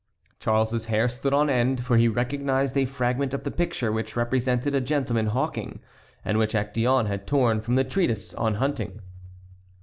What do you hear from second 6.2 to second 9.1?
and which Actéon had torn from the treatise on hunting.